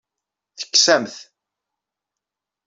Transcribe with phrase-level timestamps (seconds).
[0.59, 1.15] Tekkes-am-t.